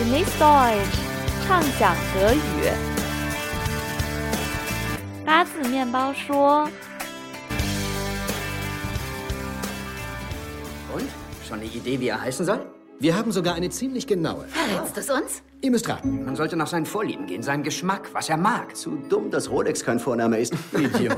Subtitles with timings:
[0.00, 0.98] Genieß Deutsch，
[1.46, 2.38] 畅想德语。
[5.24, 6.68] 八字面包说。
[10.94, 11.08] Und?
[11.46, 12.60] Schon eine Idee, wie er heißen soll?
[12.98, 14.46] Wir haben sogar eine ziemlich genaue.
[14.48, 15.42] Verrätst du's uns?
[15.60, 16.24] Ihr müsst raten.
[16.24, 18.74] Man sollte nach seinen Vorlieben gehen, seinen Geschmack, was er mag.
[18.76, 20.54] Zu dumm, dass Rolex kein Vorname ist.
[20.72, 21.16] Idiot.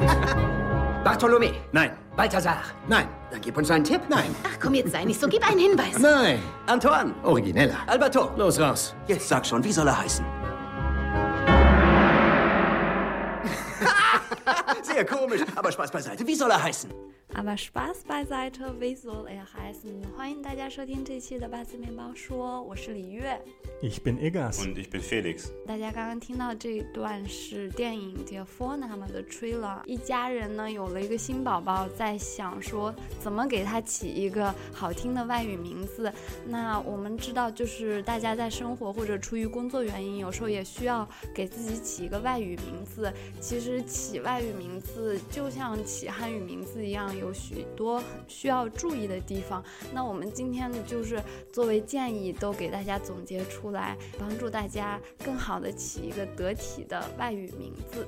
[1.05, 1.53] Bartholomä.
[1.73, 1.91] Nein.
[2.16, 2.62] Balthasar.
[2.88, 3.08] Nein.
[3.32, 4.02] Dann gib uns einen Tipp.
[4.08, 4.36] Nein.
[4.44, 5.98] Ach komm, jetzt sei nicht so, gib einen Hinweis.
[5.98, 6.40] Nein.
[6.68, 7.14] Antoine.
[7.24, 7.78] Origineller.
[7.88, 8.32] Alberto.
[8.36, 8.94] Los, raus.
[9.08, 10.24] Jetzt sag schon, wie soll er heißen?
[14.84, 16.28] Sehr komisch, aber Spaß beiseite.
[16.28, 16.92] Wie soll er heißen?
[17.36, 19.92] Aber Spaß beiseite, wie soll er heißen？
[20.16, 23.42] 欢迎大家收听这期的八字面包说，我是李月。
[23.82, 24.60] Ich bin Egas.
[24.60, 25.48] Und ich bin Felix.
[25.66, 36.14] 大家刚刚听到这一段是电影《Der Vorname》的 trailer，一家人呢有了一个新宝宝，在想说怎么给他起一个好听的外语名字。
[36.46, 43.12] 那我们知道，就是大家在生活或者出于工作原因，有时候也需要给自己起一个外语名字。
[43.42, 49.64] 其实起外语名字就像起汉语名字一样，有许多很需要注意的地方。
[49.94, 51.20] 那我们今天呢，就是
[51.52, 58.06] 作为建议，都给大家总结出来，帮助大家更好的起一个得体的外语名字。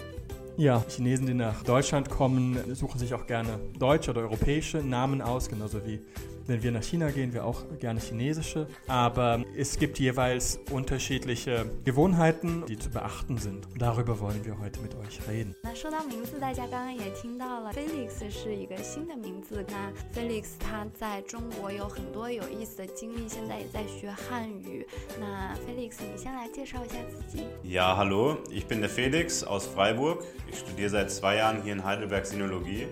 [0.56, 5.48] Ja, Chinesen, die nach Deutschland kommen, suchen sich auch gerne deutsche oder europäische Namen aus,
[5.48, 6.00] genauso wie
[6.46, 8.66] wenn wir nach China gehen, wir auch gerne chinesische.
[8.88, 13.68] Aber es gibt jeweils unterschiedliche Gewohnheiten, die zu beachten sind.
[13.78, 15.54] Darüber wollen wir heute mit euch reden.
[15.62, 19.64] 那说到名字，大家刚刚也听到了，Felix 是一个新的名字。
[19.68, 24.84] 那 Felix 他在中国有很多有意思的经历，现在也在学汉语。
[25.20, 27.44] 那 Felix，你先来介绍一下自己。
[27.62, 30.24] Ja, hallo, ich bin der Felix aus Freiburg.
[30.49, 32.87] Ich studiere seit zwei Jahren hier in Heidelberg Sinologie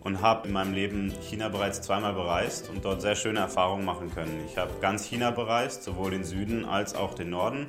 [0.00, 4.12] und habe in meinem Leben China bereits zweimal bereist und dort sehr schöne Erfahrungen machen
[4.14, 4.44] können.
[4.48, 7.66] Ich habe ganz China bereist, sowohl den Süden als auch den Norden.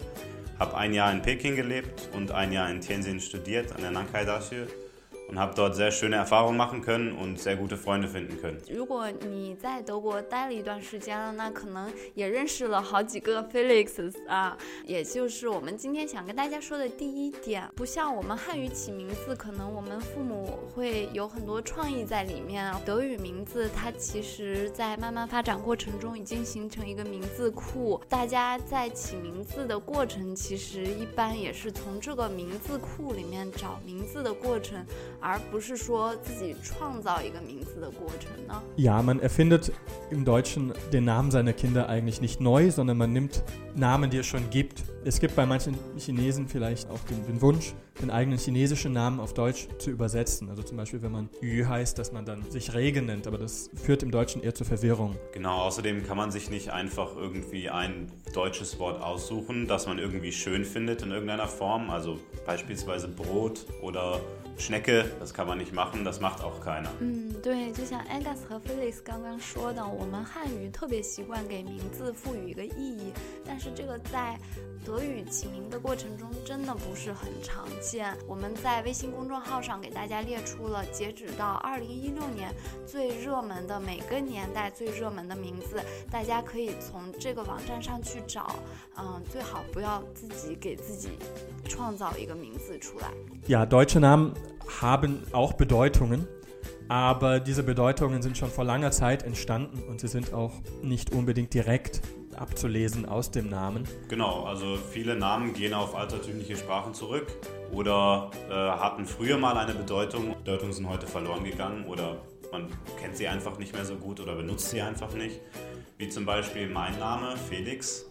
[0.60, 4.26] Habe ein Jahr in Peking gelebt und ein Jahr in Tianjin studiert an der Nankai
[4.26, 4.66] Dashi
[8.70, 17.70] 如果你在德国待了一段时间了，那可能也认识了好几个 Felix 啊，也就是我们今天想跟大家说的第一点。
[17.76, 22.74] 不像我们汉语起名字，可能我们父母会有很多创意在里面。
[22.86, 34.86] 德语名字它其实，在慢慢发展过程中已经形成一个名字库，大家在起名字的过程，其实一般也是从这个名字库里面找名字的过程。
[35.21, 38.63] 而不是说自己创造一个名字的过程呢？
[38.77, 39.73] Ja, man erfindet
[40.11, 43.43] im Deutschen den Namen seiner Kinder eigentlich nicht neu, sondern man nimmt
[43.75, 44.83] Namen, die es schon gibt.
[45.05, 49.35] Es gibt bei manchen Chinesen vielleicht auch den, den Wunsch, den eigenen chinesischen Namen auf
[49.35, 50.49] Deutsch zu übersetzen.
[50.49, 53.71] Also zum Beispiel, wenn man Yu heißt, dass man dann sich Regen nennt, aber das
[53.75, 55.17] führt im Deutschen eher zur Verwirrung.
[55.33, 60.33] Genau, außerdem kann man sich nicht einfach irgendwie ein deutsches Wort aussuchen, das man irgendwie
[60.33, 61.91] schön findet in irgendeiner Form.
[61.91, 64.21] Also beispielsweise Brot oder
[64.59, 66.91] Schnecke, das kann man nicht machen, das macht auch keiner.
[67.01, 73.13] 嗯，对，就像 Angus 和 Felix 刚刚说的，我们汉语特别习惯给名字赋予一个意义，
[73.47, 74.39] 但是这个在
[74.86, 78.16] 德语起名的过程中真的不是很常见。
[78.28, 82.54] 我们在微信公众号上给大家列出了截止到二零一六年
[82.86, 88.56] 最热门的每个年代最热门的名字，大家可以从这个网站上去找。
[88.98, 91.10] 嗯，最好不要自己给自己
[91.66, 93.12] 创造一个名字出来。
[93.48, 94.34] Ja, deutsche Namen
[94.68, 96.26] haben auch Bedeutungen,
[96.90, 100.52] aber diese Bedeutungen sind schon vor langer Zeit entstanden und sie sind auch
[100.82, 102.02] nicht unbedingt direkt
[102.37, 103.87] abzulesen aus dem Namen.
[104.09, 107.27] Genau, also viele Namen gehen auf altertümliche Sprachen zurück
[107.73, 110.35] oder äh, hatten früher mal eine Bedeutung.
[110.45, 112.17] Bedeutungen sind heute verloren gegangen oder
[112.51, 112.69] man
[113.01, 115.41] kennt sie einfach nicht mehr so gut oder benutzt sie einfach nicht.
[115.99, 118.07] Wie zum Beispiel mein Name, Felix,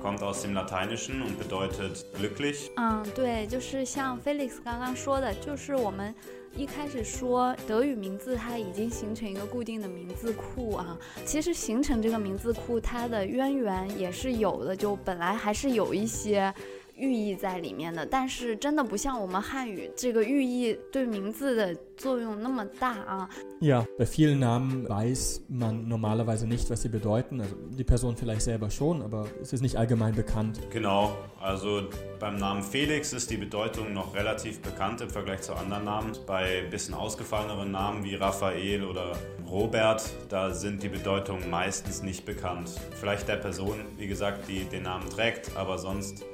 [0.00, 2.70] kommt aus dem Lateinischen und bedeutet glücklich.
[2.76, 6.14] 嗯，对，就是像 Felix 刚刚说的，就是我们
[6.55, 10.97] 一开始说德语名字它已经形成一个固定的名字库啊。
[11.25, 16.53] 其实形成这个名字库，它的渊源也是有的，就本来还是有一些。
[16.96, 23.28] 寓意在里面的，但是真的不像我们汉语这个寓意对名字的作用那么大啊。
[23.60, 27.40] Ja, bei vielen Namen weiß man normalerweise nicht, was sie bedeuten.
[27.40, 30.60] Also die Person vielleicht selber schon, aber es ist nicht allgemein bekannt.
[30.70, 31.82] Genau, also
[32.18, 36.12] beim Namen Felix ist die Bedeutung noch relativ bekannt im Vergleich zu anderen Namen.
[36.26, 39.16] Bei bisschen ausgefalleneren Namen wie Raphael oder
[39.50, 42.78] Robert, da sind die Bedeutungen meistens nicht bekannt.
[43.00, 46.24] Vielleicht der Person, wie gesagt, die den Namen trägt, aber sonst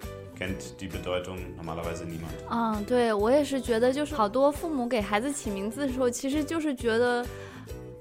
[0.41, 2.31] kennt die Bedeutung normalerweise niemand.
[2.51, 7.25] 嗯，对我也是觉得，就是好多父母给孩子起名字的时候，其实就是觉得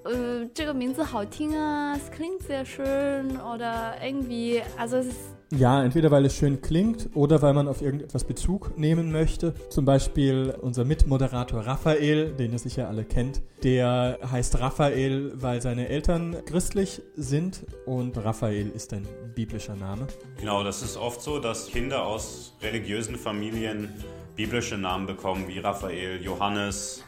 [0.04, 5.16] 呃，这个名字好听啊，es klingt sehr schön oder irgendwie, also es ist
[5.52, 9.52] ja, entweder weil es schön klingt oder weil man auf irgendetwas Bezug nehmen möchte.
[9.69, 15.88] Zum Beispiel unser Mitmoderator Raphael, den ihr sicher alle kennt, der heißt Raphael, weil seine
[15.88, 20.06] Eltern christlich sind und Raphael ist ein biblischer Name.
[20.38, 23.88] Genau, das ist oft so, dass Kinder aus religiösen Familien
[24.37, 27.02] biblische Namen bekommen, wie Raphael, Johannes,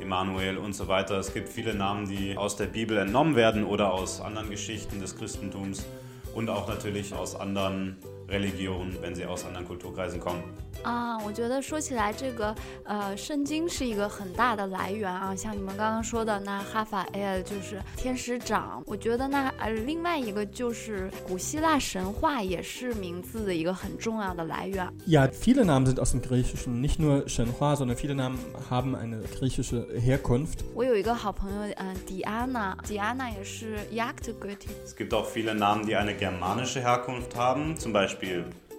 [0.00, 1.18] Emanuel und so weiter.
[1.18, 5.16] Es gibt viele Namen, die aus der Bibel entnommen werden oder aus anderen Geschichten des
[5.16, 5.84] Christentums
[6.34, 7.96] und auch natürlich aus anderen
[8.31, 10.41] Religionen, wenn sie aus anderen Kulturkreisen kommen.
[10.83, 15.35] 啊，我觉得说起来，这个呃，圣经是一个很大的来源啊。
[15.35, 18.83] 像你们刚刚说的，那哈法埃就是天使长。
[18.85, 24.87] 我觉得那呃，另外一个就是古希腊神话也是名字的一个很重要的来源。
[25.07, 28.37] Ja, viele Namen sind aus dem Griechischen, nicht nur Shenhua, sondern viele Namen
[28.69, 30.59] haben eine griechische Herkunft.
[30.75, 34.69] 我有一个好朋友，嗯、迪安娜，迪安娜也是 Jagdgöttin。
[34.85, 38.17] Es gibt auch viele Namen, die eine germanische Herkunft haben, zum Beispiel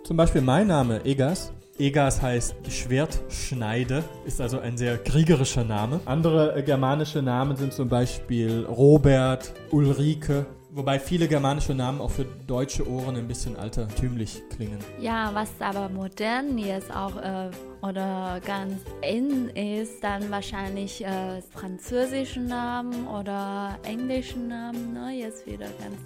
[0.03, 1.51] zum Beispiel mein Name, Egas.
[1.79, 6.01] Egas heißt Schwertschneide, ist also ein sehr kriegerischer Name.
[6.05, 12.25] Andere äh, germanische Namen sind zum Beispiel Robert, Ulrike, wobei viele germanische Namen auch für
[12.45, 14.77] deutsche Ohren ein bisschen altertümlich klingen.
[14.99, 17.49] Ja, was aber modern jetzt auch äh,
[17.81, 25.11] oder ganz in ist, dann wahrscheinlich äh, französische Namen oder englische Namen, ne?
[25.17, 25.97] Jetzt wieder ganz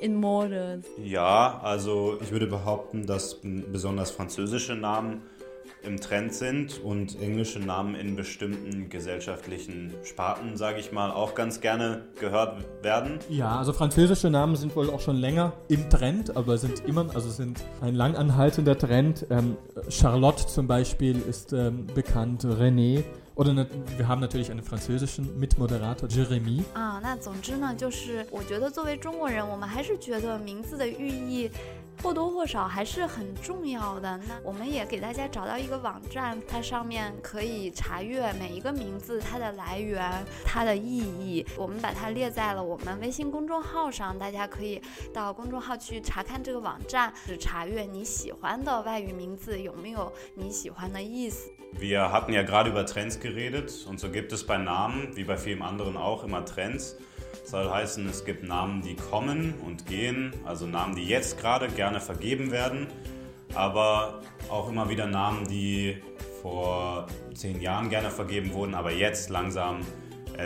[0.00, 0.82] in Mode.
[1.02, 5.22] Ja, also ich würde behaupten, dass besonders französische Namen
[5.82, 11.60] im Trend sind und englische Namen in bestimmten gesellschaftlichen Sparten, sage ich mal, auch ganz
[11.60, 13.18] gerne gehört werden.
[13.28, 17.30] Ja, also französische Namen sind wohl auch schon länger im Trend, aber sind immer, also
[17.30, 19.26] sind ein lang anhaltender Trend.
[19.30, 19.56] Ähm,
[19.88, 23.02] Charlotte zum Beispiel ist ähm, bekannt, René.
[23.40, 26.62] Oder nat- wir haben natürlich einen französischen Mitmoderator, Jeremy.
[26.74, 31.50] 啊，那总之呢，就是我觉得作为中国人，我们还是觉得名字的寓意
[32.02, 34.18] 或多或少还是很重要的。
[34.28, 40.10] 那我们也给大家找到一个网站，它上面可以查阅每一个名字它的来源、
[40.44, 41.44] 它的意义。
[41.56, 44.80] 我们把它列在了我们微信公众号上，大家可以
[45.12, 51.50] 到公众号去查看这个网站，只查阅你喜欢的外语名字有没有你喜欢的意思。
[57.44, 62.50] Soll heißen, es gibt Namen, die kommen und gehen, also Namen, die jetzt gerade gerne vergeben
[62.50, 62.86] werden,
[63.54, 66.02] aber auch immer wieder Namen, die
[66.42, 69.80] vor zehn Jahren gerne vergeben wurden, aber jetzt langsam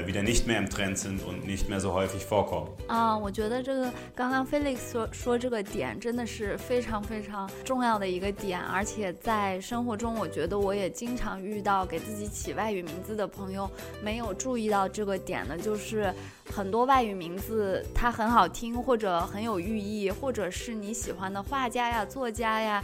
[0.07, 2.69] wieder nicht mehr im Trend sind und nicht mehr so häufig vorkommen.
[2.89, 13.71] 啊，我觉得这个刚刚 Felix 说说这个点真的是非常非常重要的一个点，而且在生活中，我觉得我也经常遇到给自己起外语名字的朋友
[14.03, 16.13] 没有注意到这个点的，就是
[16.53, 22.83] 很多外语名字它很好听，或者很有寓意，或者是你喜欢的画家呀、作家呀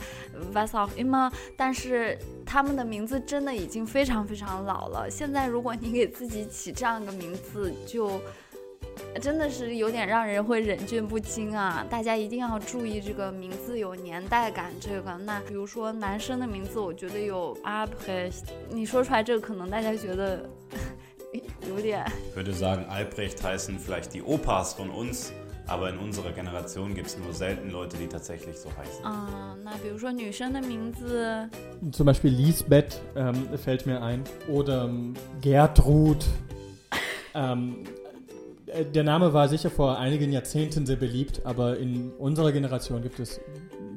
[0.55, 5.11] ，was auch immer，但是他们的名字真的已经非常非常老了。
[5.11, 8.21] 现在如果你给自己起这样一个名字，就
[9.21, 11.85] 真的是有点让人会忍俊不禁啊！
[11.91, 14.73] 大家一定要注意这个名字有年代感。
[14.81, 18.31] 这个，那比如说男生的名字，我觉得有 r e
[18.71, 20.49] 你说出来这个，可能大家觉得
[21.69, 22.05] 有点
[22.35, 25.33] Ich würde sagen, Albrecht heißen vielleicht die Opas von uns,
[25.67, 29.05] aber in unserer Generation gibt es nur selten Leute, die tatsächlich so heißen.
[29.05, 31.49] 嗯，那比如说女生的名字
[31.93, 34.23] ，Zum Beispiel Lisbeth ähm, fällt mir ein.
[34.49, 36.25] Oder ähm, Gertrud.
[37.35, 37.85] Ähm,
[38.67, 43.21] äh, der Name war sicher vor einigen Jahrzehnten sehr beliebt, aber in unserer Generation gibt
[43.21, 43.41] es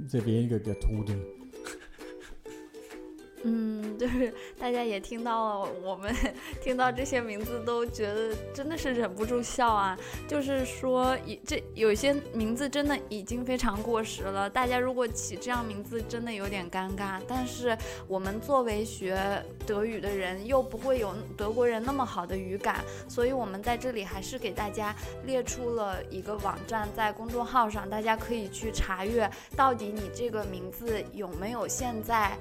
[0.08, 1.22] sehr wenige Gertruden.
[3.46, 6.16] 嗯，就是大家也听到了，我们
[6.64, 9.98] 听到这些名字都觉得真的是忍不住笑啊。
[10.30, 17.20] 就是说，这有些名字真的已经非常过时了，大家如果起这样名字，真的有点尴尬。
[17.28, 24.96] 但是我们作为学德语的人，又不会有德国人那么好的语感，所以我们在这里还是给大家
[25.26, 32.38] 列出了一个网站，在公众号上，大家可以去查阅，到底你这个名字有没有现在。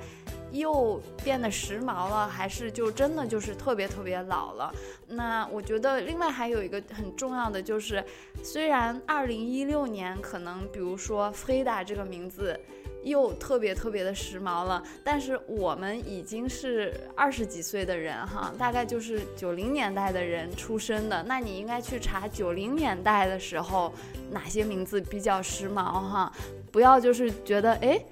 [0.52, 4.72] 又变得时髦了，还是就真的就是特别特别老了？
[5.08, 8.04] 那我觉得另外还有一个很重要的就是，
[8.42, 12.58] 虽然二零一六年可能比如说 Frida 这个名字
[13.02, 23.92] 又特别特别的时髦了，但是我们已经是二十几岁的人哈，大概就是九零年代的人出生的，那你应该去查九零年代的时候
[24.30, 26.32] 哪些名字比较时髦哈，
[26.70, 28.02] 不要就是觉得哎。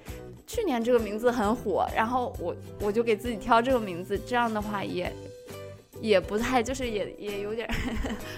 [0.53, 5.09] 去年这个名字很火，然后我我就给自己挑这个名字，这样的话也
[6.01, 7.65] 也不太，就是也也有点，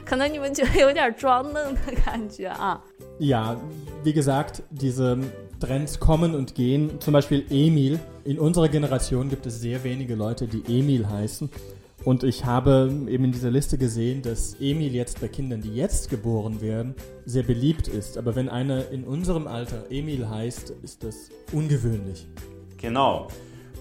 [0.05, 2.79] 可能你们觉得有点装嫩的感觉啊。
[3.19, 3.57] Ja,
[4.03, 5.17] wie gesagt, diese
[5.59, 6.99] Trends kommen und gehen.
[6.99, 7.97] Zum Beispiel Emil.
[8.25, 11.49] In unserer Generation gibt es sehr wenige Leute, die Emil heißen.
[12.03, 16.09] Und ich habe eben in dieser Liste gesehen, dass Emil jetzt bei Kindern, die jetzt
[16.09, 16.95] geboren werden,
[17.25, 18.17] sehr beliebt ist.
[18.17, 22.27] Aber wenn einer in unserem Alter Emil heißt, ist das ungewöhnlich.
[22.77, 23.29] Genau.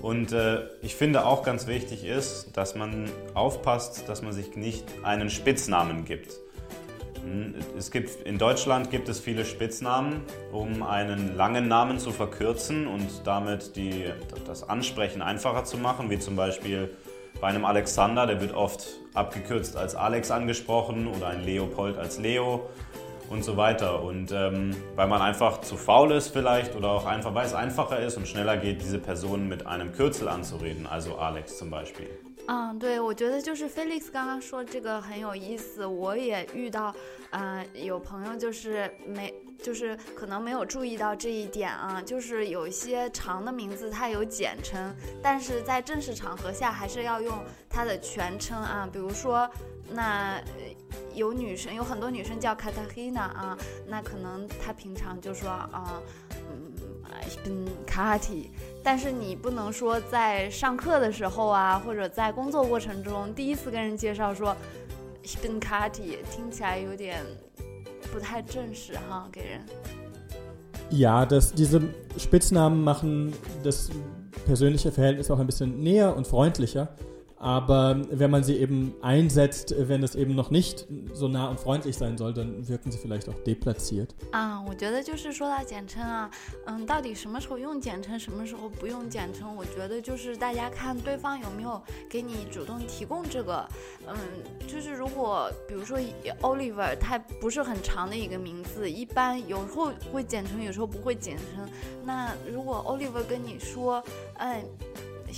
[0.02, 4.84] Und äh, ich finde auch ganz wichtig ist, dass man aufpasst, dass man sich nicht
[5.02, 6.32] einen Spitznamen gibt.
[7.24, 12.86] Hm, Es gibt, in Deutschland gibt es viele Spitznamen, um einen langen Namen zu verkürzen
[12.86, 14.06] und damit die,
[14.46, 16.90] das Ansprechen einfacher zu machen, wie zum Beispiel
[17.39, 22.69] bei einem Alexander, der wird oft abgekürzt als Alex angesprochen oder ein Leopold als Leo
[23.29, 24.01] und so weiter.
[24.01, 27.99] Und ähm, weil man einfach zu faul ist vielleicht oder auch einfach, weil es einfacher
[27.99, 32.07] ist und schneller geht, diese Person mit einem Kürzel anzureden, also Alex zum Beispiel.
[32.49, 36.95] 嗯，对，我觉得就是 Felix 刚刚说这个很有意思，我也遇到，
[37.31, 47.36] 呃，有朋友就是没， 就是可能没有注意到这一点啊，就是有一些长的名字它有简称，但是在正式场合下还是要用
[47.68, 49.50] 它的全称啊，比如说
[49.90, 50.40] 那。
[51.14, 56.72] 有女生，有很多女生叫 Katarina 啊，那可能她平常就说啊，嗯
[57.22, 58.48] ，ich bin Katy，
[58.82, 64.56] 但是你不能说在上课的时候啊，或者在工作过程中，第一次跟人介绍说
[65.22, 67.22] Katy，听起来有点
[68.11, 69.61] 不太正式哈，给人。
[70.89, 71.81] Ja, das, diese
[72.17, 73.89] Spitznamen machen das
[74.45, 76.89] persönliche Verhältnis auch ein bisschen näher und freundlicher.
[77.42, 81.96] Aber wenn man sie eben einsetzt, wenn es eben noch nicht so nah und freundlich
[81.96, 84.10] sein soll, dann wirken sie vielleicht auch deplatziert.
[84.30, 86.30] 啊，我觉得就是说到简称啊，
[86.66, 89.56] 嗯，到底什么时候用简称，什么时候不用简称？
[89.56, 93.68] 我觉得就是大家看对方有没有给你主动提供这个，
[94.06, 94.14] 嗯，
[94.68, 95.98] 就是如果比如说
[96.42, 101.68] Oliver，它不是很长的一个名字，一般有时候会简称，有时候不会简称。
[102.04, 104.00] 那如果 Oliver 跟你说，
[104.34, 104.64] 哎。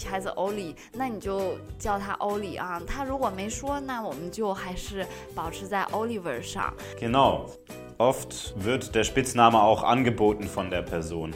[0.08, 2.82] 孩子欧里，那你就叫他欧里啊。
[2.88, 5.06] 他如果没说，那我们就还是
[5.36, 6.74] 保持在 Oliver 上。
[7.00, 7.50] Genau.
[7.98, 11.34] Oft wird der Spitzname auch angeboten von der Person.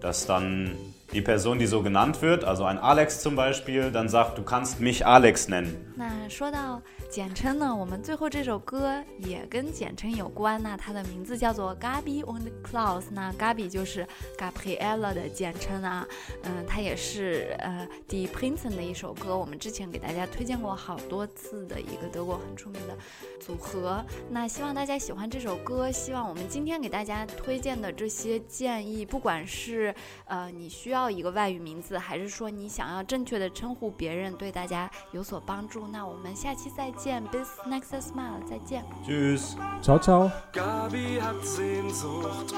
[0.00, 0.76] Dass dann
[1.13, 4.81] die Person, die so genannt wird, also ein Alex zum Beispiel, dann sagt, du kannst
[4.81, 5.75] mich Alex nennen.
[5.95, 10.61] 那说到简称呢，我们最后这首歌也跟简称有关。
[10.61, 13.03] 那它的名字叫做 Gabi und Klaus。
[13.11, 14.05] 那 Gabi 就是
[14.35, 16.05] Gabriella 的简称啊。
[16.43, 22.97] 嗯，它也是呃 Die Prinzen 的一首歌，我们之前给大家推荐过好多次的一个德国很出名的
[23.39, 24.03] 组合。
[24.31, 29.93] 那希望大家喜欢这首歌，希望我们今天给大家推荐的这些建议，不管是
[30.25, 35.86] 呃你需要一个外语名字，还是说你想要正确的称呼别人，对大家有所帮助。
[35.88, 38.84] 那我们下期再见，Bis next smile，再见。
[39.04, 39.56] Tschüss.
[39.82, 40.30] Ciao, ciao.
[40.52, 42.54] Gabi hat Sehnsucht,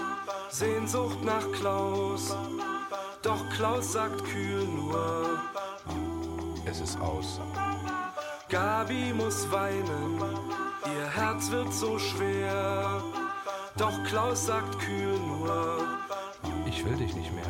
[0.51, 2.35] Sehnsucht nach Klaus.
[3.23, 5.39] Doch Klaus sagt kühl nur,
[6.67, 7.41] Es ist aus.
[8.49, 10.21] Gabi muss weinen,
[10.87, 13.01] ihr Herz wird so schwer.
[13.77, 15.79] Doch Klaus sagt kühl nur,
[16.67, 17.45] Ich will dich nicht mehr.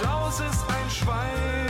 [0.00, 1.69] Klaus ist ein Schwein.